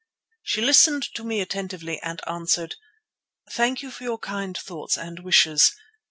She 0.41 0.61
listened 0.61 1.03
to 1.13 1.23
me 1.23 1.41
attentively 1.41 2.01
and 2.01 2.23
answered: 2.27 2.73
"Thank 3.51 3.83
you 3.83 3.91
for 3.91 4.03
your 4.03 4.17
kind 4.17 4.57
thoughts 4.57 4.97
and 4.97 5.19
wishes. 5.19 5.75